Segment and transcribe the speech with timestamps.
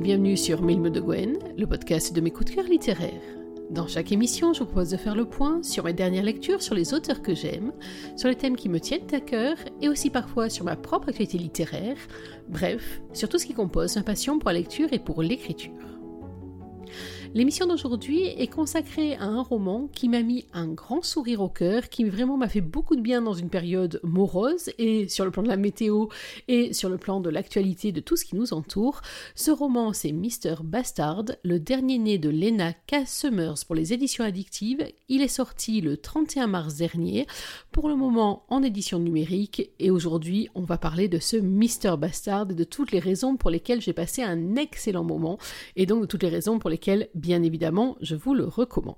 [0.00, 3.20] bienvenue sur Milme de Gwen, le podcast de mes coups de cœur littéraires.
[3.68, 6.74] Dans chaque émission, je vous propose de faire le point sur mes dernières lectures, sur
[6.74, 7.72] les auteurs que j'aime,
[8.16, 11.36] sur les thèmes qui me tiennent à cœur et aussi parfois sur ma propre actualité
[11.36, 11.98] littéraire,
[12.48, 15.70] bref, sur tout ce qui compose ma passion pour la lecture et pour l'écriture.
[17.32, 21.88] L'émission d'aujourd'hui est consacrée à un roman qui m'a mis un grand sourire au cœur,
[21.88, 25.44] qui vraiment m'a fait beaucoup de bien dans une période morose, et sur le plan
[25.44, 26.06] de la météo,
[26.48, 29.00] et sur le plan de l'actualité de tout ce qui nous entoure.
[29.36, 30.56] Ce roman, c'est Mr.
[30.64, 33.06] Bastard, le dernier né de Lena K.
[33.06, 34.84] Summers pour les éditions addictives.
[35.08, 37.28] Il est sorti le 31 mars dernier,
[37.70, 41.96] pour le moment en édition numérique, et aujourd'hui, on va parler de ce Mr.
[41.96, 45.38] Bastard et de toutes les raisons pour lesquelles j'ai passé un excellent moment,
[45.76, 48.96] et donc de toutes les raisons pour lesquelles bien évidemment, je vous le recommande.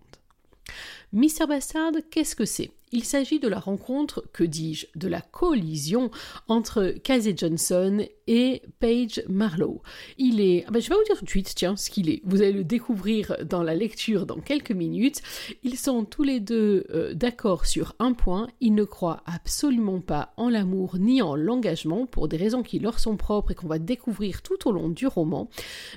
[1.13, 1.47] Mr.
[1.47, 2.71] Bastard, qu'est-ce que c'est?
[2.95, 6.11] Il s'agit de la rencontre, que dis-je, de la collision
[6.47, 9.81] entre Casey Johnson et Paige Marlowe.
[10.19, 12.21] Il est, ah ben, je vais vous dire tout de suite, tiens, ce qu'il est.
[12.25, 15.23] Vous allez le découvrir dans la lecture dans quelques minutes.
[15.63, 18.47] Ils sont tous les deux euh, d'accord sur un point.
[18.61, 22.99] Ils ne croient absolument pas en l'amour ni en l'engagement pour des raisons qui leur
[22.99, 25.49] sont propres et qu'on va découvrir tout au long du roman.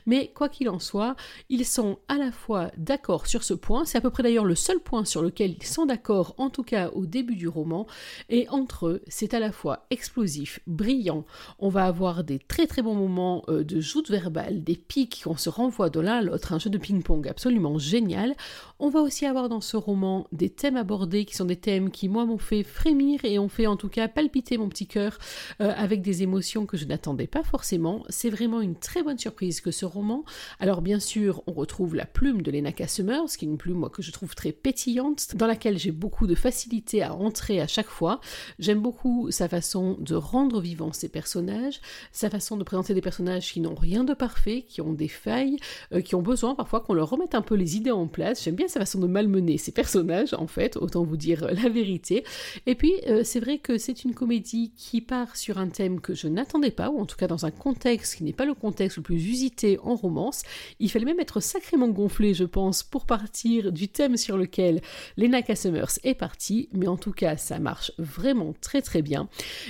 [0.05, 1.17] Mais quoi qu'il en soit,
[1.49, 3.83] ils sont à la fois d'accord sur ce point.
[3.83, 6.63] C'est à peu près d'ailleurs le seul point sur lequel ils sont d'accord, en tout
[6.63, 7.87] cas au début du roman,
[8.29, 11.25] et entre eux, c'est à la fois explosif, brillant,
[11.59, 15.37] on va avoir des très très bons moments euh, de joute verbale, des pics qu'on
[15.37, 18.35] se renvoie de l'un à l'autre, un jeu de ping-pong absolument génial.
[18.79, 22.09] On va aussi avoir dans ce roman des thèmes abordés qui sont des thèmes qui,
[22.09, 25.17] moi, m'ont fait frémir et ont fait en tout cas palpiter mon petit cœur
[25.61, 28.03] euh, avec des émotions que je n'attendais pas forcément.
[28.09, 30.25] C'est vraiment une très bonne surprise que ce roman.
[30.59, 33.89] Alors, bien sûr, on retrouve la plume de Lena Summers, qui est une plume, moi,
[33.89, 34.94] que je trouve très pétillante,
[35.35, 38.21] dans laquelle j'ai beaucoup de facilité à entrer à chaque fois.
[38.59, 43.51] J'aime beaucoup sa façon de rendre vivant ses personnages, sa façon de présenter des personnages
[43.51, 45.57] qui n'ont rien de parfait, qui ont des failles,
[45.93, 48.43] euh, qui ont besoin parfois qu'on leur remette un peu les idées en place.
[48.43, 52.23] J'aime bien sa façon de malmener ses personnages, en fait, autant vous dire la vérité.
[52.65, 56.13] Et puis, euh, c'est vrai que c'est une comédie qui part sur un thème que
[56.13, 58.97] je n'attendais pas, ou en tout cas dans un contexte qui n'est pas le contexte
[58.97, 60.43] le plus usité en romance.
[60.79, 64.81] Il fallait même être sacrément gonflé, je pense, pour partir du thème sur lequel
[65.17, 69.29] Lena Summers est partie mais en tout cas, ça marche vraiment très très bien.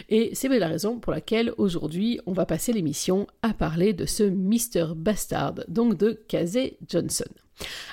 [0.09, 4.23] Et c'est la raison pour laquelle aujourd'hui, on va passer l'émission à parler de ce
[4.23, 4.95] Mr.
[4.95, 7.25] Bastard, donc de Casey Johnson.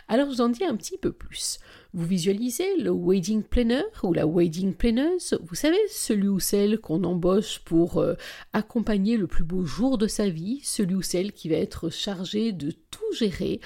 [0.09, 1.59] Alors, je vous en dis un petit peu plus.
[1.95, 7.05] Vous visualisez le wedding planner ou la wedding planneuse, vous savez, celui ou celle qu'on
[7.05, 8.15] embauche pour euh,
[8.55, 12.53] accompagner le plus beau jour de sa vie, celui ou celle qui va être chargé
[12.53, 13.61] de tout gérer,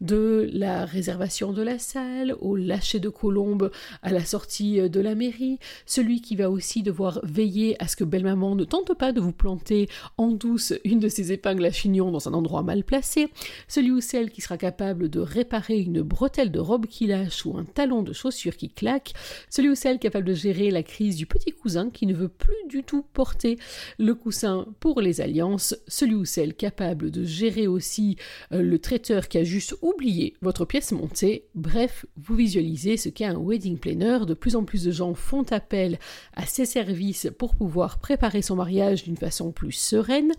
[0.00, 3.72] de la réservation de la salle, au lâcher de colombe
[4.02, 7.96] à la sortie euh, de la mairie, celui qui va aussi devoir veiller à ce
[7.96, 9.88] que belle-maman ne tente pas de vous planter
[10.18, 13.28] en douce une de ses épingles à chignon dans un endroit mal placé,
[13.66, 17.58] celui ou celle qui sera capable de réparer une bretelle de robe qui lâche ou
[17.58, 19.12] un talon de chaussure qui claque,
[19.50, 22.54] celui ou celle capable de gérer la crise du petit cousin qui ne veut plus
[22.68, 23.58] du tout porter
[23.98, 28.16] le coussin pour les alliances, celui ou celle capable de gérer aussi
[28.52, 33.24] euh, le traiteur qui a juste oublié votre pièce montée, bref, vous visualisez ce qu'est
[33.24, 35.98] un wedding planner, de plus en plus de gens font appel
[36.34, 40.32] à ses services pour pouvoir préparer son mariage d'une façon plus sereine.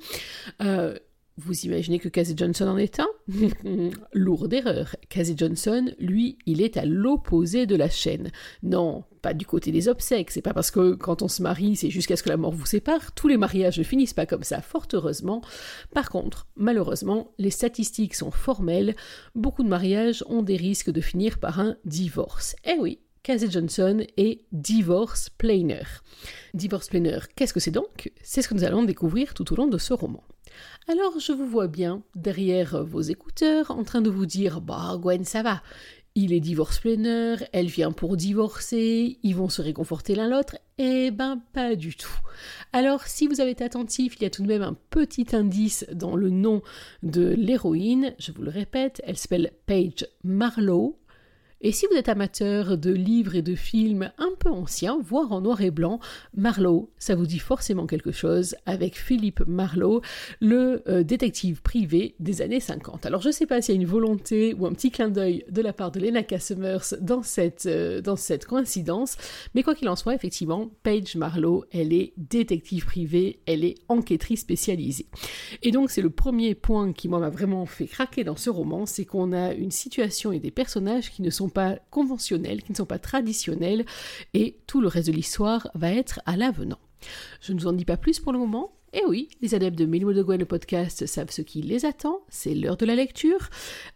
[0.62, 0.98] Euh,
[1.38, 3.08] vous imaginez que Casey Johnson en est un?
[4.14, 4.96] Lourde erreur.
[5.10, 8.32] Casey Johnson, lui, il est à l'opposé de la chaîne.
[8.62, 11.90] Non, pas du côté des obsèques, c'est pas parce que quand on se marie, c'est
[11.90, 13.14] jusqu'à ce que la mort vous sépare.
[13.14, 15.42] Tous les mariages ne finissent pas comme ça, fort heureusement.
[15.94, 18.96] Par contre, malheureusement, les statistiques sont formelles.
[19.34, 22.56] Beaucoup de mariages ont des risques de finir par un divorce.
[22.64, 25.86] Eh oui, Casey Johnson est divorce planner.
[26.54, 28.12] Divorce planner, qu'est-ce que c'est donc?
[28.22, 30.26] C'est ce que nous allons découvrir tout au long de ce roman.
[30.90, 35.24] Alors je vous vois bien, derrière vos écouteurs, en train de vous dire Bah, Gwen,
[35.24, 35.64] ça va.
[36.16, 40.58] Il est divorce planner, elle vient pour divorcer, ils vont se réconforter l'un l'autre.
[40.78, 42.20] Eh ben, pas du tout.
[42.74, 45.86] Alors, si vous avez été attentif, il y a tout de même un petit indice
[45.94, 46.62] dans le nom
[47.04, 48.16] de l'héroïne.
[48.20, 50.98] Je vous le répète, elle s'appelle Paige Marlowe.
[51.66, 55.40] Et si vous êtes amateur de livres et de films un peu anciens, voire en
[55.40, 56.02] noir et blanc,
[56.36, 60.02] Marlowe, ça vous dit forcément quelque chose avec Philippe Marlowe,
[60.42, 63.06] le euh, détective privé des années 50.
[63.06, 65.46] Alors je ne sais pas s'il y a une volonté ou un petit clin d'œil
[65.50, 69.16] de la part de Lena Summers dans cette, euh, dans cette coïncidence,
[69.56, 74.42] mais quoi qu'il en soit, effectivement, Paige Marlowe, elle est détective privée, elle est enquêtrice
[74.42, 75.06] spécialisée.
[75.62, 79.06] Et donc c'est le premier point qui m'a vraiment fait craquer dans ce roman, c'est
[79.06, 82.86] qu'on a une situation et des personnages qui ne sont pas conventionnels, qui ne sont
[82.86, 83.86] pas traditionnels,
[84.34, 86.80] et tout le reste de l'histoire va être à l'avenant.
[87.42, 88.72] Je ne vous en dis pas plus pour le moment.
[88.96, 91.84] Et eh oui, les adeptes de Mille de Gwen, le podcast, savent ce qui les
[91.84, 92.22] attend.
[92.30, 93.50] C'est l'heure de la lecture.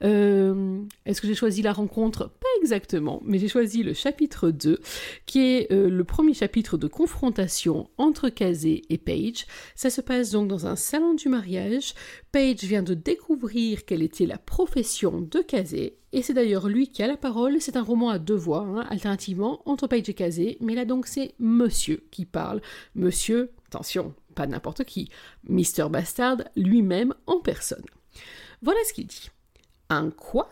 [0.03, 2.31] Euh, est-ce que j'ai choisi la rencontre?
[2.39, 4.79] Pas exactement, mais j'ai choisi le chapitre 2,
[5.27, 9.45] qui est euh, le premier chapitre de confrontation entre Kazé et Paige.
[9.75, 11.93] Ça se passe donc dans un salon du mariage.
[12.31, 17.03] Paige vient de découvrir quelle était la profession de Kazé, et c'est d'ailleurs lui qui
[17.03, 17.57] a la parole.
[17.59, 21.05] C'est un roman à deux voix, hein, alternativement, entre Paige et Kazé, mais là donc
[21.05, 22.61] c'est Monsieur qui parle.
[22.95, 25.09] Monsieur, attention, pas n'importe qui,
[25.43, 25.89] Mr.
[25.89, 27.85] Bastard lui-même en personne.
[28.61, 29.29] Voilà ce qu'il dit.
[29.89, 30.49] Un quoi?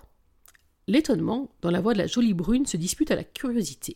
[0.88, 3.96] L'étonnement dans la voix de la jolie brune se dispute à la curiosité.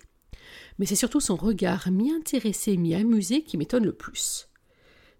[0.79, 4.49] Mais c'est surtout son regard mi-intéressé, mi-amusé qui m'étonne le plus.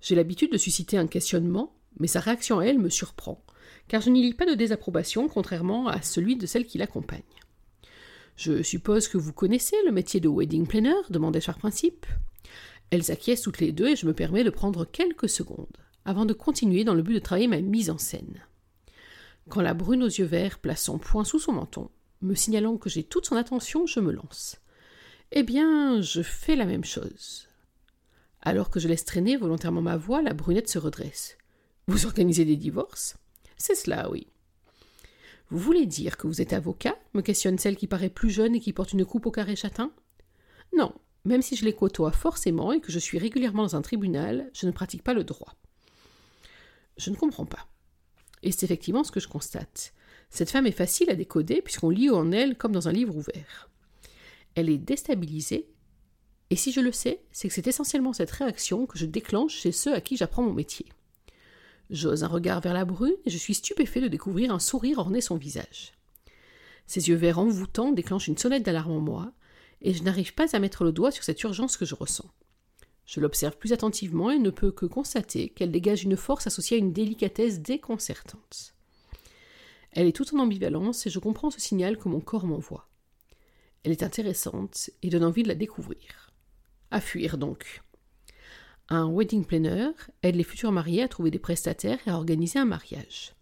[0.02, 3.44] J'ai l'habitude de susciter un questionnement, mais sa réaction à elle me surprend,
[3.88, 7.22] car je n'y lis pas de désapprobation, contrairement à celui de celle qui l'accompagne.
[8.36, 10.96] Je suppose que vous connaissez le métier de wedding planner?
[11.10, 12.06] demandai-je principe.
[12.92, 16.34] Elles acquiescent toutes les deux et je me permets de prendre quelques secondes avant de
[16.34, 18.44] continuer dans le but de travailler ma mise en scène.
[19.50, 21.90] Quand la brune aux yeux verts place son poing sous son menton,
[22.22, 24.58] me signalant que j'ai toute son attention, je me lance.
[25.32, 27.48] Eh bien, je fais la même chose.
[28.42, 31.38] Alors que je laisse traîner volontairement ma voix, la brunette se redresse.
[31.88, 33.18] Vous organisez des divorces?
[33.58, 34.28] C'est cela, oui.
[35.50, 36.96] Vous voulez dire que vous êtes avocat?
[37.14, 39.92] me questionne celle qui paraît plus jeune et qui porte une coupe au carré châtain?
[40.78, 40.94] Non,
[41.26, 44.66] même si je les côtoie forcément et que je suis régulièrement dans un tribunal, je
[44.66, 45.56] ne pratique pas le droit.
[46.98, 47.68] Je ne comprends pas.
[48.44, 49.94] Et c'est effectivement ce que je constate.
[50.30, 53.70] Cette femme est facile à décoder puisqu'on lit en elle comme dans un livre ouvert.
[54.56, 55.68] Elle est déstabilisée,
[56.50, 59.72] et si je le sais, c'est que c'est essentiellement cette réaction que je déclenche chez
[59.72, 60.88] ceux à qui j'apprends mon métier.
[61.90, 65.22] J'ose un regard vers la brune et je suis stupéfait de découvrir un sourire orner
[65.22, 65.94] son visage.
[66.88, 69.32] Ses yeux verts envoûtants déclenchent une sonnette d'alarme en moi,
[69.82, 72.30] et je n'arrive pas à mettre le doigt sur cette urgence que je ressens.
[73.06, 76.80] Je l'observe plus attentivement et ne peux que constater qu'elle dégage une force associée à
[76.80, 78.76] une délicatesse déconcertante.
[79.92, 82.88] Elle est toute en ambivalence et je comprends ce signal que mon corps m'envoie.
[83.84, 86.32] Elle est intéressante et donne envie de la découvrir.
[86.92, 87.82] À fuir donc.
[88.90, 89.90] Un wedding planner
[90.24, 93.34] aide les futurs mariés à trouver des prestataires et à organiser un mariage.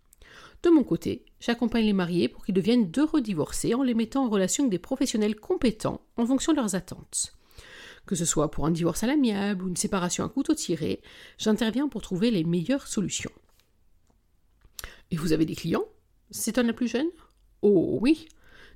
[0.63, 4.29] De mon côté, j'accompagne les mariés pour qu'ils deviennent d'heureux divorcés en les mettant en
[4.29, 7.33] relation avec des professionnels compétents en fonction de leurs attentes.
[8.05, 11.01] Que ce soit pour un divorce à l'amiable ou une séparation à couteau tiré,
[11.37, 13.31] j'interviens pour trouver les meilleures solutions.
[15.11, 15.85] Et vous avez des clients?
[16.31, 17.09] S'étonne la plus jeune?
[17.61, 18.27] Oh oui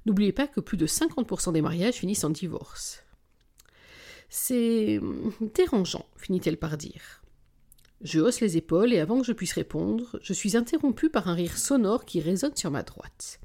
[0.06, 3.04] N'oubliez pas que plus de 50% des mariages finissent en divorce.
[4.30, 5.00] C'est
[5.42, 7.21] dérangeant, finit-elle par dire.
[8.04, 11.36] Je hausse les épaules et avant que je puisse répondre, je suis interrompu par un
[11.36, 13.40] rire sonore qui résonne sur ma droite.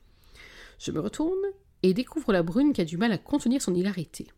[0.79, 1.44] Je me retourne
[1.82, 4.29] et découvre la brune qui a du mal à contenir son hilarité.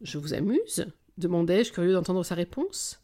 [0.00, 0.86] Je vous amuse?
[1.18, 3.00] demandai-je, curieux d'entendre sa réponse.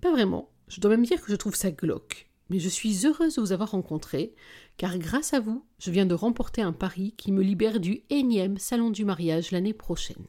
[0.00, 0.50] Pas vraiment.
[0.68, 2.28] Je dois même dire que je trouve ça glauque.
[2.48, 4.34] Mais je suis heureuse de vous avoir rencontré,
[4.76, 8.58] car grâce à vous, je viens de remporter un pari qui me libère du énième
[8.58, 10.26] salon du mariage l'année prochaine.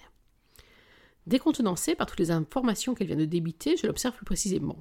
[1.28, 4.78] Décontenancée par toutes les informations qu'elle vient de débiter, je l'observe plus précisément.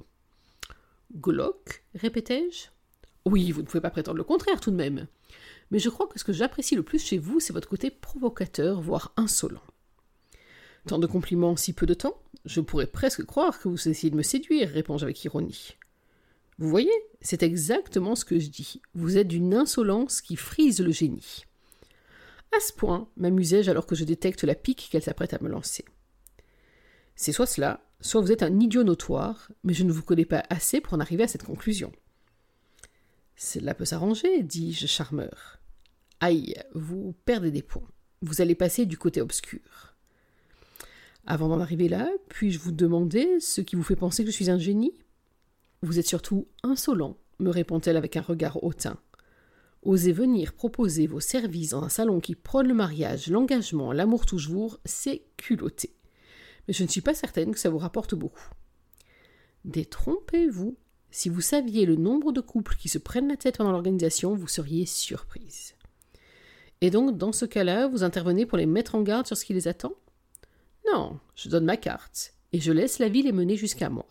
[1.13, 2.67] Glauque répétai-je.
[3.25, 5.07] Oui, vous ne pouvez pas prétendre le contraire tout de même.
[5.71, 8.79] Mais je crois que ce que j'apprécie le plus chez vous, c'est votre côté provocateur,
[8.79, 9.61] voire insolent.
[10.87, 12.21] Tant de compliments si peu de temps?
[12.45, 15.75] Je pourrais presque croire que vous essayez de me séduire, répondis-je avec ironie.
[16.59, 18.81] Vous voyez, c'est exactement ce que je dis.
[18.93, 21.43] Vous êtes d'une insolence qui frise le génie.
[22.55, 25.83] À ce point, m'amusai-je alors que je détecte la pique qu'elle s'apprête à me lancer.
[27.17, 30.43] C'est soit cela, soit vous êtes un idiot notoire, mais je ne vous connais pas
[30.51, 31.91] assez pour en arriver à cette conclusion.
[33.35, 35.59] Cela peut s'arranger, dis-je charmeur.
[36.19, 37.89] Aïe, vous perdez des points.
[38.21, 39.95] Vous allez passer du côté obscur.
[41.25, 44.51] Avant d'en arriver là, puis-je vous demander ce qui vous fait penser que je suis
[44.51, 44.93] un génie?
[45.81, 48.99] Vous êtes surtout insolent, me répond-elle avec un regard hautain.
[49.81, 54.79] Osez venir proposer vos services dans un salon qui prône le mariage, l'engagement, l'amour toujours,
[54.85, 55.96] c'est culotté
[56.67, 58.49] mais je ne suis pas certaine que ça vous rapporte beaucoup.
[59.65, 60.77] Détrompez-vous.
[61.09, 64.47] Si vous saviez le nombre de couples qui se prennent la tête pendant l'organisation, vous
[64.47, 65.75] seriez surprise.
[66.81, 69.53] Et donc, dans ce cas-là, vous intervenez pour les mettre en garde sur ce qui
[69.53, 69.93] les attend?
[70.91, 74.07] Non, je donne ma carte et je laisse la vie les mener jusqu'à moi.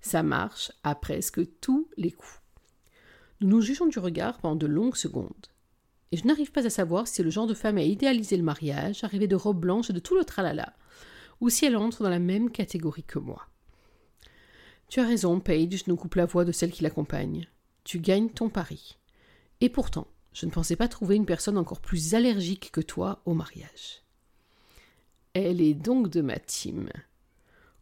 [0.00, 2.40] Ça marche à presque tous les coups.
[3.40, 5.46] Nous nous jugeons du regard pendant de longues secondes.
[6.12, 9.04] Et je n'arrive pas à savoir si le genre de femme à idéaliser le mariage,
[9.04, 10.74] arrivée de robe blanche et de tout le tralala,
[11.40, 13.46] ou si elle entre dans la même catégorie que moi.
[14.88, 17.46] Tu as raison, Paige nous coupe la voix de celle qui l'accompagne.
[17.84, 18.98] Tu gagnes ton pari.
[19.60, 23.34] Et pourtant, je ne pensais pas trouver une personne encore plus allergique que toi au
[23.34, 24.02] mariage.
[25.34, 26.88] Elle est donc de ma team.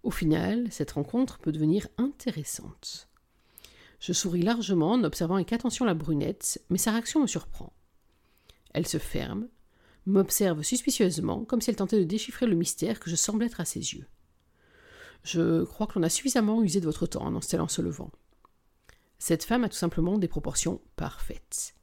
[0.03, 3.09] Au final, cette rencontre peut devenir intéressante.
[4.01, 7.73] Je souris largement en observant avec attention la brunette, mais sa réaction me surprend.
[8.75, 9.49] Elle se ferme,
[10.07, 13.65] m'observe suspicieusement, comme si elle tentait de déchiffrer le mystère que je semble être à
[13.65, 14.07] ses yeux.
[15.25, 18.13] Je crois que l'on a suffisamment usé de votre temps en en se levant.
[19.19, 21.75] Cette femme a tout simplement des proportions parfaites.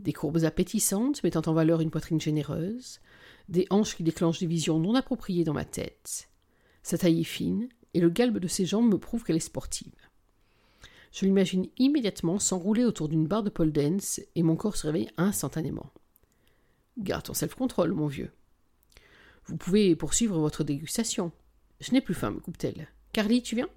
[0.00, 3.00] Des courbes appétissantes mettant en valeur une poitrine généreuse,
[3.48, 6.28] des hanches qui déclenchent des visions non appropriées dans ma tête.
[6.82, 9.92] Sa taille est fine, et le galbe de ses jambes me prouve qu'elle est sportive.
[11.10, 15.10] Je l'imagine immédiatement s'enrouler autour d'une barre de pole dance et mon corps se réveille
[15.16, 15.90] instantanément.
[16.98, 18.32] Garde ton self-control, mon vieux.
[19.46, 21.32] Vous pouvez poursuivre votre dégustation.
[21.80, 22.88] Je n'ai plus faim, me coupe-t-elle.
[23.12, 23.68] Carly, tu viens?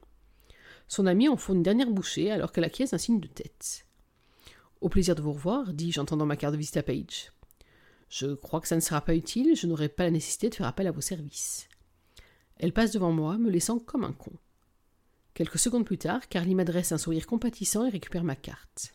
[0.87, 3.85] Son ami en faut une dernière bouchée alors qu'elle acquiesce un signe de tête.
[4.81, 7.31] Au plaisir de vous revoir, dis-je en tendant ma carte de visite à Page.
[8.09, 10.67] Je crois que ça ne sera pas utile, je n'aurai pas la nécessité de faire
[10.67, 11.69] appel à vos services.
[12.57, 14.33] Elle passe devant moi, me laissant comme un con.
[15.33, 18.93] Quelques secondes plus tard, Carly m'adresse un sourire compatissant et récupère ma carte.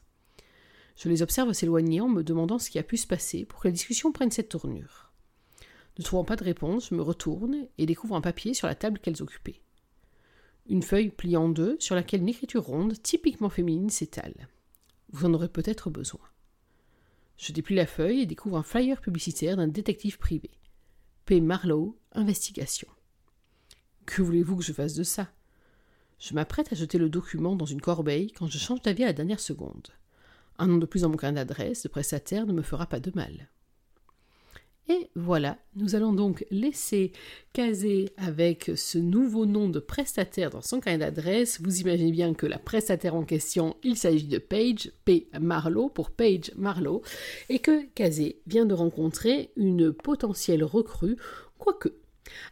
[0.96, 3.68] Je les observe s'éloigner en me demandant ce qui a pu se passer pour que
[3.68, 5.12] la discussion prenne cette tournure.
[5.98, 8.98] Ne trouvant pas de réponse, je me retourne et découvre un papier sur la table
[8.98, 9.60] qu'elles occupaient.
[10.68, 14.48] Une feuille pliée en deux sur laquelle une écriture ronde, typiquement féminine, s'étale.
[15.12, 16.20] Vous en aurez peut-être besoin.
[17.36, 20.50] Je déplie la feuille et découvre un flyer publicitaire d'un détective privé.
[21.26, 21.40] P.
[21.40, 22.88] Marlowe, investigation.
[24.06, 25.30] Que voulez-vous que je fasse de ça?
[26.18, 29.12] Je m'apprête à jeter le document dans une corbeille quand je change d'avis à la
[29.12, 29.88] dernière seconde.
[30.58, 33.12] Un nom de plus en mon carnet d'adresse de prestataire ne me fera pas de
[33.14, 33.48] mal.
[34.88, 37.10] Et voilà, nous allons donc laisser
[37.52, 41.60] caser avec ce nouveau nom de prestataire dans son carnet d'adresse.
[41.60, 45.28] Vous imaginez bien que la prestataire en question, il s'agit de Paige, P.
[45.40, 47.02] Marlowe pour Paige Marlowe,
[47.48, 51.16] et que Casé vient de rencontrer une potentielle recrue,
[51.58, 51.92] quoique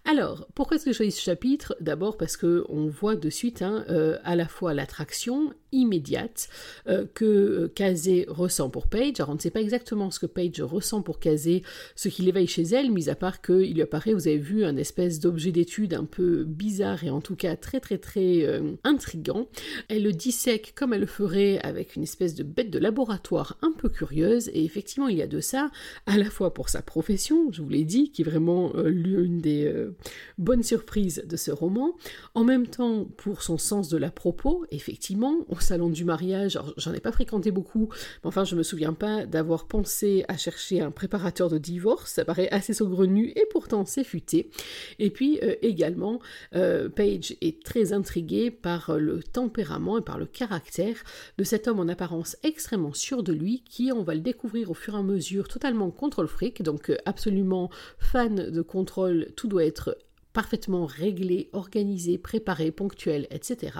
[0.05, 1.77] alors, pourquoi est-ce que je choisis ce chapitre?
[1.81, 6.49] D'abord parce que on voit de suite hein, euh, à la fois l'attraction immédiate
[6.89, 9.15] euh, que Kazé ressent pour Paige.
[9.19, 11.63] Alors on ne sait pas exactement ce que Paige ressent pour Kazé,
[11.97, 14.77] ce qui l'éveille chez elle, mis à part qu'il lui apparaît, vous avez vu, un
[14.77, 19.49] espèce d'objet d'étude un peu bizarre et en tout cas très très très euh, intrigant.
[19.89, 23.73] Elle le dissèque comme elle le ferait avec une espèce de bête de laboratoire un
[23.73, 25.71] peu curieuse et effectivement il y a de ça
[26.07, 29.65] à la fois pour sa profession, je vous l'ai dit, qui est vraiment l'une des
[29.67, 29.97] euh,
[30.39, 31.95] bonne surprise de ce roman.
[32.35, 36.93] En même temps, pour son sens de la propos, effectivement, au salon du mariage, j'en
[36.93, 37.89] ai pas fréquenté beaucoup,
[38.23, 42.13] mais enfin, je me souviens pas d'avoir pensé à chercher un préparateur de divorce.
[42.13, 44.51] Ça paraît assez saugrenu et pourtant c'est futé.
[44.99, 46.21] Et puis euh, également,
[46.55, 50.97] euh, Paige est très intriguée par le tempérament et par le caractère
[51.39, 54.75] de cet homme en apparence extrêmement sûr de lui, qui, on va le découvrir au
[54.75, 59.97] fur et à mesure, totalement contrôle fric, donc absolument fan de contrôle tout doit être
[60.35, 63.79] parfaitement réglé, organisé, préparé, ponctuel, etc.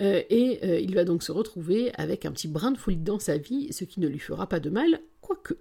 [0.00, 3.18] Euh, et euh, il va donc se retrouver avec un petit brin de folie dans
[3.18, 5.54] sa vie, ce qui ne lui fera pas de mal, quoique.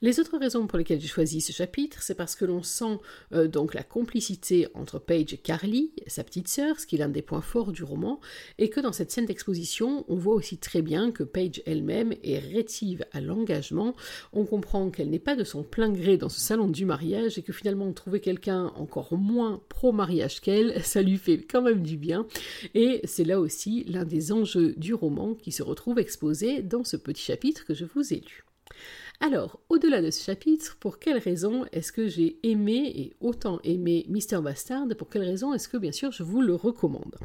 [0.00, 2.98] Les autres raisons pour lesquelles j'ai choisi ce chapitre, c'est parce que l'on sent
[3.32, 7.08] euh, donc la complicité entre Paige et Carly, sa petite sœur, ce qui est l'un
[7.08, 8.20] des points forts du roman,
[8.58, 12.38] et que dans cette scène d'exposition, on voit aussi très bien que Paige elle-même est
[12.38, 13.96] rétive à l'engagement.
[14.32, 17.42] On comprend qu'elle n'est pas de son plein gré dans ce salon du mariage et
[17.42, 22.24] que finalement trouver quelqu'un encore moins pro-mariage qu'elle, ça lui fait quand même du bien.
[22.74, 26.96] Et c'est là aussi l'un des enjeux du roman qui se retrouve exposé dans ce
[26.96, 28.44] petit chapitre que je vous ai lu.
[29.20, 34.06] Alors, au-delà de ce chapitre, pour quelles raisons est-ce que j'ai aimé et autant aimé
[34.08, 37.16] Mister Bastard Pour quelles raisons est-ce que, bien sûr, je vous le recommande?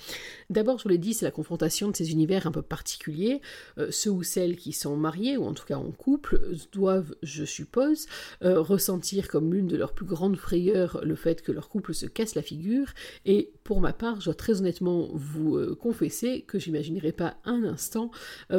[0.49, 3.41] D'abord, je vous l'ai dit, c'est la confrontation de ces univers un peu particuliers.
[3.77, 7.45] Euh, ceux ou celles qui sont mariés, ou en tout cas en couple, doivent, je
[7.45, 8.07] suppose,
[8.43, 12.07] euh, ressentir comme l'une de leurs plus grandes frayeurs le fait que leur couple se
[12.07, 12.87] casse la figure.
[13.27, 17.63] Et pour ma part, je dois très honnêtement vous euh, confesser que j'imaginerais pas un
[17.63, 18.11] instant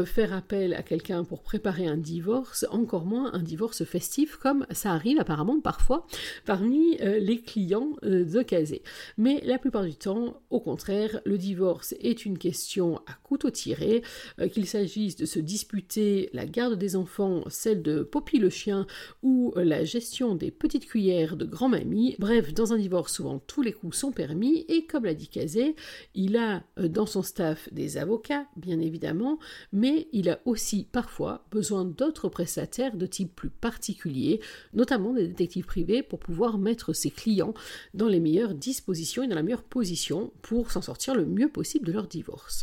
[0.05, 4.93] faire appel à quelqu'un pour préparer un divorce, encore moins un divorce festif, comme ça
[4.93, 6.07] arrive apparemment parfois
[6.45, 8.83] parmi euh, les clients euh, de Casé.
[9.17, 14.03] Mais la plupart du temps, au contraire, le divorce est une question à couteau tiré,
[14.41, 18.87] euh, qu'il s'agisse de se disputer la garde des enfants, celle de Poppy le chien,
[19.23, 22.17] ou la gestion des petites cuillères de grand-mamie.
[22.19, 25.75] Bref, dans un divorce, souvent tous les coups sont permis, et comme l'a dit Casé,
[26.15, 29.41] il a dans son staff des avocats, bien évidemment,
[29.73, 34.41] mais il a aussi parfois besoin d'autres prestataires de type plus particulier,
[34.73, 37.55] notamment des détectives privés, pour pouvoir mettre ses clients
[37.93, 41.89] dans les meilleures dispositions et dans la meilleure position pour s'en sortir le mieux possible
[41.89, 42.63] de leur divorce.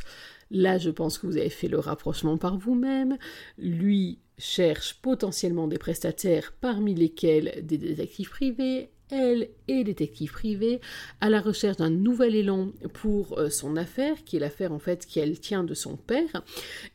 [0.52, 3.18] Là, je pense que vous avez fait le rapprochement par vous-même.
[3.58, 10.80] Lui cherche potentiellement des prestataires parmi lesquels des détectives privés, elle est détective privée,
[11.20, 15.06] à la recherche d'un nouvel élan pour euh, son affaire, qui est l'affaire en fait
[15.06, 16.44] qu'elle tient de son père.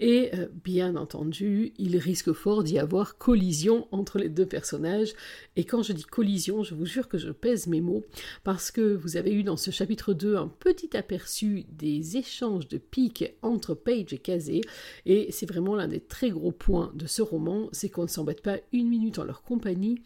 [0.00, 5.12] Et euh, bien entendu, il risque fort d'y avoir collision entre les deux personnages.
[5.56, 8.04] Et quand je dis collision, je vous jure que je pèse mes mots,
[8.44, 12.78] parce que vous avez eu dans ce chapitre 2 un petit aperçu des échanges de
[12.78, 14.62] piques entre Paige et Kazé.
[15.04, 18.40] Et c'est vraiment l'un des très gros points de ce roman, c'est qu'on ne s'embête
[18.40, 20.00] pas une minute en leur compagnie.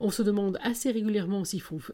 [0.00, 1.40] On se demande assez régulièrement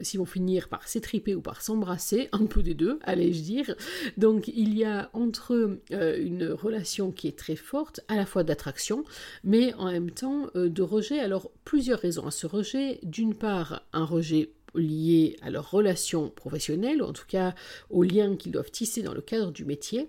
[0.00, 3.74] s'ils vont finir par s'étriper ou par s'embrasser, un peu des deux, allais-je dire.
[4.16, 8.44] Donc il y a entre eux une relation qui est très forte, à la fois
[8.44, 9.04] d'attraction,
[9.44, 11.18] mais en même temps euh, de rejet.
[11.18, 13.00] Alors plusieurs raisons à ce rejet.
[13.02, 17.54] D'une part, un rejet liés à leur relation professionnelle, ou en tout cas
[17.90, 20.08] aux liens qu'ils doivent tisser dans le cadre du métier,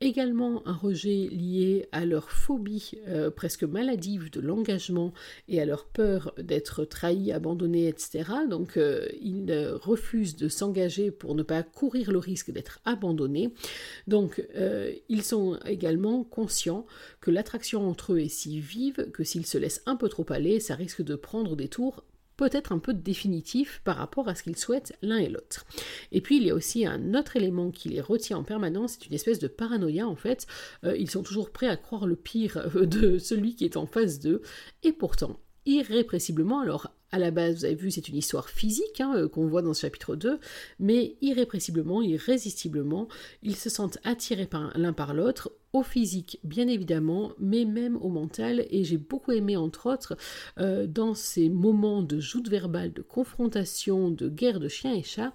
[0.00, 5.12] également un rejet lié à leur phobie euh, presque maladive de l'engagement
[5.48, 8.24] et à leur peur d'être trahis, abandonnés, etc.
[8.48, 9.52] Donc euh, ils
[9.82, 13.52] refusent de s'engager pour ne pas courir le risque d'être abandonnés.
[14.06, 16.86] Donc euh, ils sont également conscients
[17.20, 20.60] que l'attraction entre eux est si vive que s'ils se laissent un peu trop aller,
[20.60, 22.04] ça risque de prendre des tours
[22.40, 25.66] peut-être un peu définitif par rapport à ce qu'ils souhaitent l'un et l'autre.
[26.10, 29.06] Et puis il y a aussi un autre élément qui les retient en permanence, c'est
[29.06, 30.46] une espèce de paranoïa en fait.
[30.84, 33.84] Euh, ils sont toujours prêts à croire le pire euh, de celui qui est en
[33.84, 34.40] face d'eux,
[34.82, 39.12] et pourtant, irrépressiblement, alors à la base, vous avez vu, c'est une histoire physique hein,
[39.16, 40.38] euh, qu'on voit dans ce chapitre 2,
[40.78, 43.08] mais irrépressiblement, irrésistiblement,
[43.42, 48.66] ils se sentent attirés l'un par l'autre, au physique bien évidemment, mais même au mental,
[48.70, 50.16] et j'ai beaucoup aimé entre autres
[50.58, 55.32] euh, dans ces moments de joute verbale, de confrontation, de guerre de chiens et chats,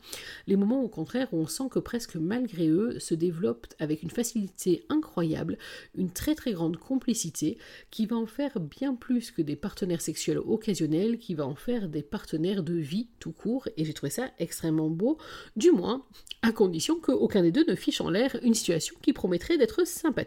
[0.47, 4.09] les moments au contraire où on sent que presque malgré eux se développe avec une
[4.09, 5.57] facilité incroyable,
[5.95, 7.57] une très très grande complicité
[7.89, 11.87] qui va en faire bien plus que des partenaires sexuels occasionnels, qui va en faire
[11.87, 15.17] des partenaires de vie tout court, et j'ai trouvé ça extrêmement beau,
[15.55, 16.03] du moins
[16.41, 20.25] à condition qu'aucun des deux ne fiche en l'air une situation qui promettrait d'être sympathique.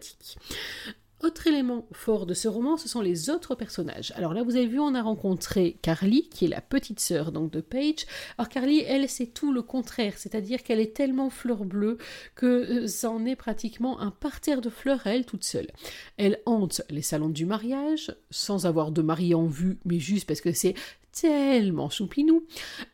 [1.21, 4.13] Autre élément fort de ce roman, ce sont les autres personnages.
[4.15, 7.51] Alors là, vous avez vu, on a rencontré Carly, qui est la petite sœur donc
[7.51, 8.07] de Paige.
[8.37, 11.99] Alors Carly, elle, c'est tout le contraire, c'est-à-dire qu'elle est tellement fleur bleue
[12.37, 15.67] que euh, c'en est pratiquement un parterre de fleurs à elle toute seule.
[16.19, 20.41] Elle hante les salons du mariage, sans avoir de mari en vue, mais juste parce
[20.41, 20.75] que c'est
[21.21, 22.45] tellement choupinou.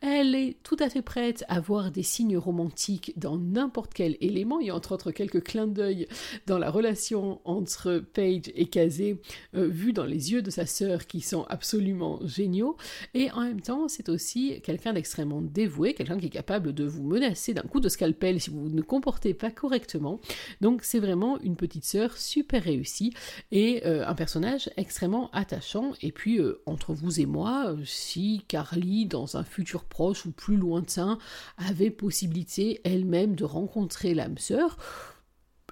[0.00, 4.60] Elle est tout à fait prête à voir des signes romantiques dans n'importe quel élément.
[4.60, 6.06] Il y a entre autres quelques clins d'œil
[6.46, 9.20] dans la relation entre Paige et Kazé,
[9.54, 12.76] euh, vu dans les yeux de sa sœur qui sont absolument géniaux.
[13.12, 17.02] Et en même temps, c'est aussi quelqu'un d'extrêmement dévoué, quelqu'un qui est capable de vous
[17.02, 20.20] menacer d'un coup de scalpel si vous ne comportez pas correctement.
[20.60, 23.12] Donc c'est vraiment une petite sœur super réussie
[23.52, 25.92] et euh, un personnage extrêmement attachant.
[26.00, 28.13] Et puis euh, entre vous et moi, si
[28.48, 31.18] Carly, dans un futur proche ou plus lointain,
[31.58, 34.76] avait possibilité elle-même de rencontrer l'âme sœur,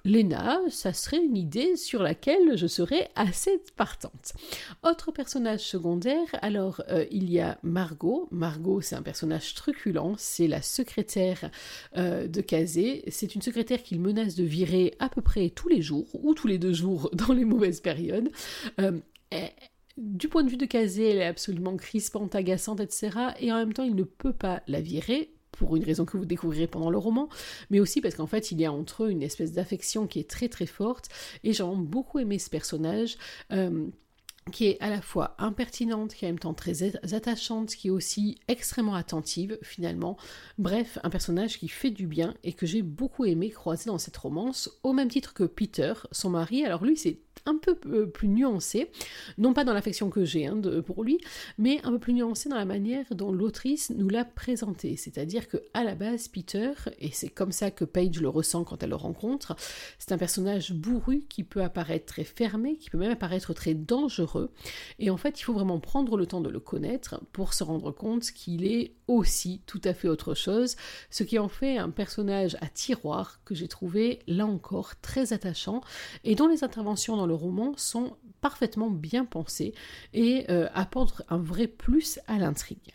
[0.05, 4.33] Lena, ça serait une idée sur laquelle je serais assez partante.
[4.83, 8.27] Autre personnage secondaire, alors euh, il y a Margot.
[8.29, 11.49] Margot, c'est un personnage truculent, c'est la secrétaire
[11.95, 13.05] euh, de Kazé.
[13.07, 16.47] C'est une secrétaire qu'il menace de virer à peu près tous les jours, ou tous
[16.47, 18.29] les deux jours dans les mauvaises périodes.
[18.81, 18.99] Euh,
[19.97, 23.11] du point de vue de Kazé, elle est absolument crispante, agaçante, etc.
[23.39, 26.25] Et en même temps, il ne peut pas la virer pour une raison que vous
[26.25, 27.29] découvrirez pendant le roman,
[27.69, 30.29] mais aussi parce qu'en fait il y a entre eux une espèce d'affection qui est
[30.29, 31.09] très très forte,
[31.43, 33.17] et j'ai beaucoup aimé ce personnage.
[33.51, 33.87] Euh,
[34.51, 37.91] qui est à la fois impertinente, qui est en même temps très attachante, qui est
[37.91, 40.17] aussi extrêmement attentive finalement.
[40.57, 44.17] Bref, un personnage qui fait du bien et que j'ai beaucoup aimé croiser dans cette
[44.17, 46.65] romance, au même titre que Peter, son mari.
[46.65, 48.89] Alors lui, c'est un peu euh, plus nuancé,
[49.37, 51.19] non pas dans l'affection que j'ai hein, pour lui,
[51.57, 54.95] mais un peu plus nuancé dans la manière dont l'autrice nous l'a présenté.
[54.95, 58.83] C'est-à-dire que à la base, Peter, et c'est comme ça que Paige le ressent quand
[58.83, 59.55] elle le rencontre,
[59.99, 64.51] c'est un personnage bourru qui peut apparaître très fermé, qui peut même apparaître très dangereux.
[64.99, 67.91] Et en fait, il faut vraiment prendre le temps de le connaître pour se rendre
[67.91, 70.75] compte qu'il est aussi tout à fait autre chose,
[71.09, 75.81] ce qui en fait un personnage à tiroir que j'ai trouvé là encore très attachant
[76.23, 79.73] et dont les interventions dans le roman sont parfaitement bien pensées
[80.13, 82.93] et euh, apportent un vrai plus à l'intrigue.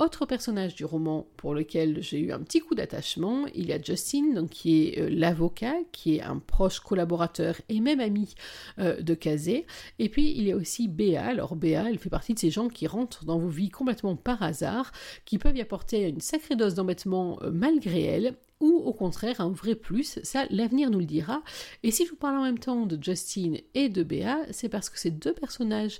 [0.00, 3.82] Autre personnage du roman pour lequel j'ai eu un petit coup d'attachement, il y a
[3.82, 8.34] Justin, donc, qui est euh, l'avocat, qui est un proche collaborateur et même ami
[8.78, 9.66] euh, de Kazé.
[9.98, 11.26] Et puis il y a aussi Béa.
[11.26, 14.42] Alors Béa, elle fait partie de ces gens qui rentrent dans vos vies complètement par
[14.42, 14.90] hasard,
[15.26, 19.74] qui peuvent y apporter une sacrée dose d'embêtement malgré elle, ou au contraire un vrai
[19.74, 21.42] plus, ça l'avenir nous le dira.
[21.82, 24.88] Et si je vous parle en même temps de Justine et de Béa, c'est parce
[24.88, 25.98] que ces deux personnages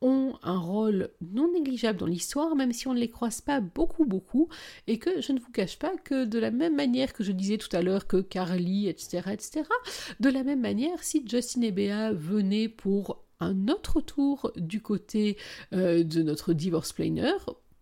[0.00, 4.04] ont un rôle non négligeable dans l'histoire, même si on ne les croise pas beaucoup,
[4.04, 4.48] beaucoup,
[4.86, 7.58] et que je ne vous cache pas que de la même manière que je disais
[7.58, 9.62] tout à l'heure que Carly, etc., etc.,
[10.20, 15.36] de la même manière, si Justin et Bea venaient pour un autre tour du côté
[15.72, 17.32] euh, de notre divorce planner,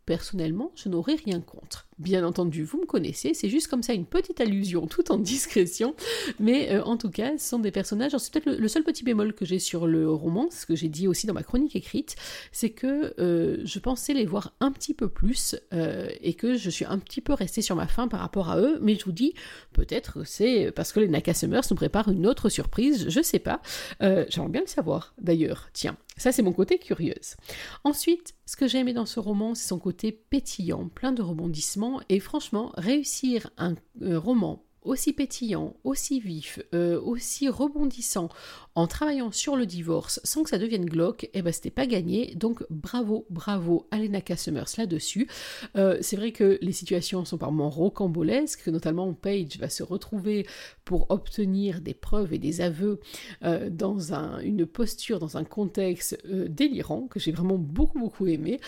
[0.09, 1.87] personnellement, je n'aurais rien contre.
[1.99, 5.94] Bien entendu, vous me connaissez, c'est juste comme ça une petite allusion tout en discrétion,
[6.40, 8.16] mais euh, en tout cas, ce sont des personnages.
[8.16, 11.07] C'est peut-être le, seul petit bémol que j'ai sur le roman, ce que j'ai dit
[11.07, 12.16] aussi dans ma chronique écrite,
[12.53, 16.71] c'est que euh, je pensais les voir un petit peu plus euh, et que je
[16.71, 19.12] suis un petit peu restée sur ma faim par rapport à eux, mais je vous
[19.12, 19.35] dis,
[19.75, 23.61] peut-être c'est parce que les Nakasemers nous préparent une autre surprise, je sais pas.
[24.01, 25.99] J'aimerais bien le savoir d'ailleurs, tiens.
[26.18, 27.37] Ça, c'est mon côté curieuse.
[27.85, 32.00] Ensuite, ce que j'ai aimé dans ce roman, c'est son côté pétillant, plein de rebondissements
[32.09, 38.31] et franchement, réussir un euh, roman aussi pétillant, aussi vif, euh, aussi rebondissant,
[38.74, 42.35] en travaillant sur le divorce sans que ça devienne glauque, eh ben c'était pas gagné.
[42.37, 45.29] Donc bravo, bravo à Lena Summers là-dessus.
[45.77, 49.83] Euh, c'est vrai que les situations sont par moments rocambolesques, que notamment Paige va se
[49.83, 50.46] retrouver
[50.85, 53.01] pour obtenir des preuves et des aveux
[53.44, 58.61] euh, dans une posture, dans un contexte délirant, que j'ai vraiment beaucoup beaucoup aimé,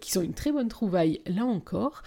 [0.00, 2.02] qui sont une très bonne trouvaille là encore,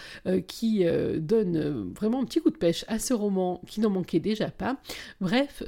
[0.48, 0.86] qui
[1.20, 4.78] donne vraiment un petit coup de pêche à ce roman qui n'en manquait déjà pas.
[5.22, 5.64] Bref,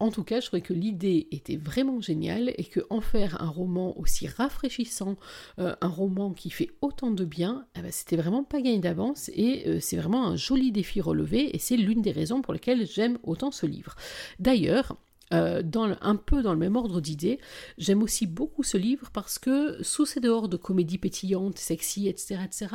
[0.00, 3.48] en tout cas, je trouvais que l'idée était vraiment géniale et que en faire un
[3.48, 5.16] roman aussi rafraîchissant,
[5.58, 9.30] euh, un roman qui fait autant de bien, eh ben, c'était vraiment pas gagné d'avance
[9.34, 12.86] et euh, c'est vraiment un joli défi relevé et c'est l'une des raisons pour lesquelles
[12.86, 13.94] j'aime autant ce livre.
[14.40, 14.96] D'ailleurs,
[15.34, 15.62] euh,
[16.00, 17.38] un peu dans le même ordre d'idées,
[17.78, 22.40] j'aime aussi beaucoup ce livre parce que sous ses dehors de comédie pétillante, sexy, etc.,
[22.44, 22.66] etc.,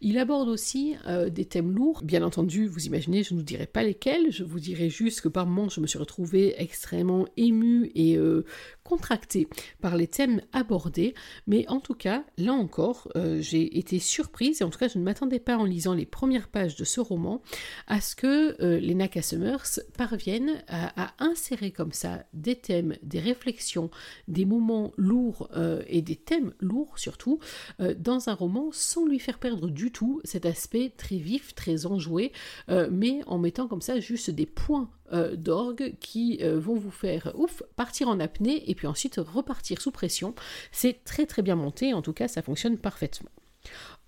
[0.00, 2.02] il aborde aussi euh, des thèmes lourds.
[2.02, 5.28] Bien entendu, vous imaginez, je ne vous dirai pas lesquels, je vous dirai juste que
[5.28, 8.44] par moments, je me suis retrouvée extrêmement émue et euh,
[8.88, 9.48] contractée
[9.80, 11.14] par les thèmes abordés.
[11.46, 13.08] Mais en tout cas, là encore,
[13.40, 16.48] j'ai été surprise, et en tout cas, je ne m'attendais pas en lisant les premières
[16.48, 17.42] pages de ce roman,
[17.86, 23.90] à ce que les Nakasumers parviennent à, insérer comme ça des thèmes, des réflexions,
[24.26, 27.38] des moments lourds euh, et des thèmes lourds surtout
[27.80, 31.86] euh, dans un roman sans lui faire perdre du tout cet aspect très vif, très
[31.86, 32.32] enjoué,
[32.68, 37.62] euh, mais en mettant comme ça juste des points d'orgue qui vont vous faire ouf
[37.76, 40.34] partir en apnée et puis ensuite repartir sous pression.
[40.72, 43.30] C'est très très bien monté, en tout cas ça fonctionne parfaitement.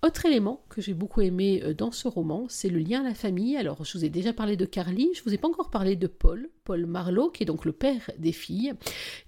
[0.03, 3.13] Autre élément que j'ai beaucoup aimé euh, dans ce roman, c'est le lien à la
[3.13, 3.55] famille.
[3.55, 6.07] Alors, je vous ai déjà parlé de Carly, je vous ai pas encore parlé de
[6.07, 8.73] Paul, Paul Marlowe, qui est donc le père des filles,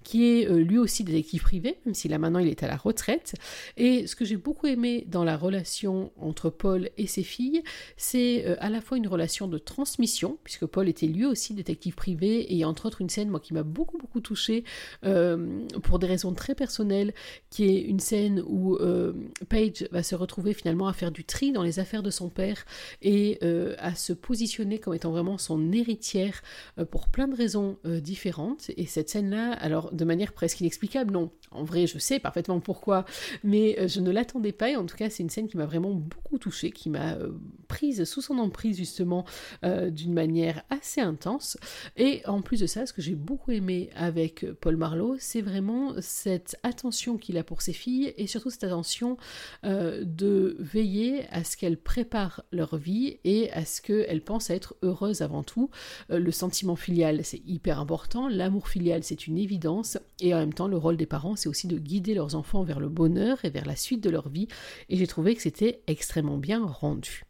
[0.02, 2.76] qui est euh, lui aussi détective privé, même si là maintenant il est à la
[2.76, 3.34] retraite.
[3.76, 7.62] Et ce que j'ai beaucoup aimé dans la relation entre Paul et ses filles,
[7.96, 11.94] c'est euh, à la fois une relation de transmission, puisque Paul était lui aussi détective
[11.94, 14.64] privé, et entre autres une scène, moi, qui m'a beaucoup, beaucoup touchée,
[15.82, 17.12] pour des raisons très personnelles,
[17.50, 18.78] qui est une scène où
[19.48, 22.64] Paige va se retrouver finalement à faire du tri dans les affaires de son père
[23.02, 26.42] et euh, à se positionner comme étant vraiment son héritière
[26.78, 28.70] euh, pour plein de raisons euh, différentes.
[28.76, 33.04] Et cette scène-là, alors de manière presque inexplicable, non, en vrai je sais parfaitement pourquoi,
[33.42, 35.92] mais je ne l'attendais pas et en tout cas c'est une scène qui m'a vraiment
[35.92, 37.16] beaucoup touchée, qui m'a
[37.68, 39.24] prise sous son emprise justement
[39.62, 41.56] d'une manière assez intense.
[41.96, 45.94] Et en plus de ça, ce que j'ai beaucoup aimé avec Paul Marlowe, c'est vraiment
[46.00, 49.16] cette attention qu'il a pour ses filles et surtout cette attention
[49.62, 55.22] de veiller à ce qu'elles préparent leur vie et à ce qu'elles pensent être heureuses
[55.22, 55.70] avant tout.
[56.10, 60.54] Euh, le sentiment filial, c'est hyper important, l'amour filial, c'est une évidence, et en même
[60.54, 63.50] temps, le rôle des parents, c'est aussi de guider leurs enfants vers le bonheur et
[63.50, 64.48] vers la suite de leur vie,
[64.88, 67.24] et j'ai trouvé que c'était extrêmement bien rendu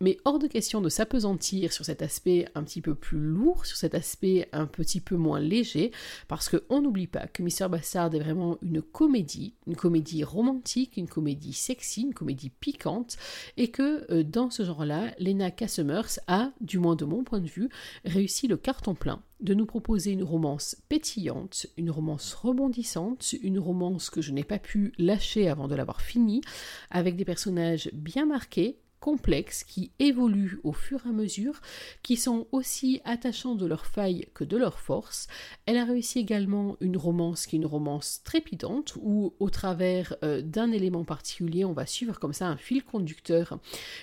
[0.00, 3.76] mais hors de question de s'apesantir sur cet aspect un petit peu plus lourd, sur
[3.76, 5.92] cet aspect un petit peu moins léger,
[6.26, 7.68] parce qu'on n'oublie pas que Mr.
[7.68, 13.18] Bastard est vraiment une comédie, une comédie romantique, une comédie sexy, une comédie piquante,
[13.56, 17.48] et que euh, dans ce genre-là, Lena Cassemers a, du moins de mon point de
[17.48, 17.68] vue,
[18.04, 24.10] réussi le carton plein de nous proposer une romance pétillante, une romance rebondissante, une romance
[24.10, 26.42] que je n'ai pas pu lâcher avant de l'avoir finie,
[26.90, 31.60] avec des personnages bien marqués, complexes qui évoluent au fur et à mesure,
[32.02, 35.26] qui sont aussi attachants de leurs failles que de leurs forces.
[35.66, 40.42] Elle a réussi également une romance qui est une romance trépidante, où au travers euh,
[40.42, 43.58] d'un élément particulier, on va suivre comme ça un fil conducteur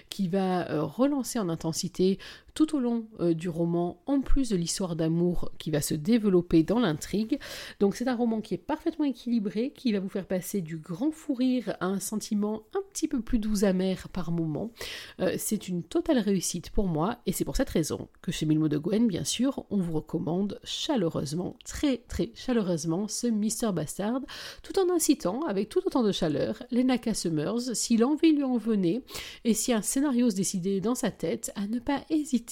[0.10, 2.18] qui va euh, relancer en intensité
[2.58, 6.64] tout au long euh, du roman, en plus de l'histoire d'amour qui va se développer
[6.64, 7.38] dans l'intrigue.
[7.80, 11.12] Donc c'est un roman qui est parfaitement équilibré, qui va vous faire passer du grand
[11.12, 14.72] fou rire à un sentiment un petit peu plus doux amer par moment,
[15.20, 18.68] Euh, c'est une totale réussite pour moi et c'est pour cette raison que chez Mille
[18.70, 24.22] de Gwen, bien sûr, on vous recommande chaleureusement, très très chaleureusement ce Mister Bastard,
[24.64, 29.04] tout en incitant avec tout autant de chaleur Lena Summers, si l'envie lui en venait
[29.44, 32.47] et si un scénario se décidait dans sa tête, à ne pas hésiter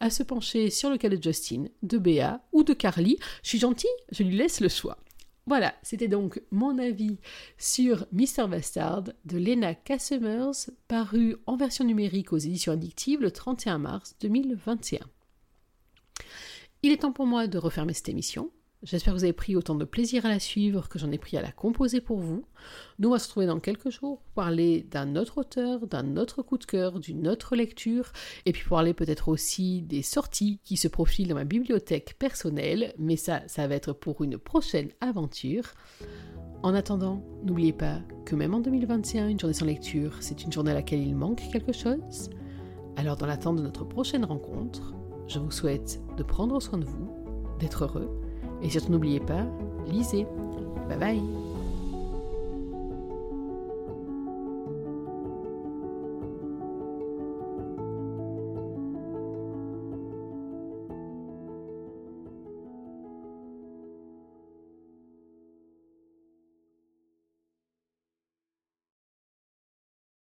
[0.00, 3.18] à se pencher sur le cas de Justin, de Béa ou de Carly.
[3.42, 4.98] Je suis gentille, je lui laisse le choix.
[5.46, 7.18] Voilà, c'était donc mon avis
[7.58, 8.46] sur Mr.
[8.48, 15.00] Bastard de Lena Kassemers, paru en version numérique aux éditions addictives le 31 mars 2021.
[16.82, 18.50] Il est temps pour moi de refermer cette émission.
[18.82, 21.36] J'espère que vous avez pris autant de plaisir à la suivre que j'en ai pris
[21.36, 22.46] à la composer pour vous.
[22.98, 26.40] Nous, on va se retrouver dans quelques jours pour parler d'un autre auteur, d'un autre
[26.40, 28.10] coup de cœur, d'une autre lecture,
[28.46, 33.16] et puis parler peut-être aussi des sorties qui se profilent dans ma bibliothèque personnelle, mais
[33.16, 35.64] ça, ça va être pour une prochaine aventure.
[36.62, 40.70] En attendant, n'oubliez pas que même en 2021, une journée sans lecture, c'est une journée
[40.70, 42.30] à laquelle il manque quelque chose.
[42.96, 44.94] Alors, dans l'attente de notre prochaine rencontre,
[45.28, 47.10] je vous souhaite de prendre soin de vous,
[47.58, 48.19] d'être heureux,
[48.62, 49.44] et surtout n'oubliez pas,
[49.86, 50.26] lisez.
[50.88, 51.49] Bye bye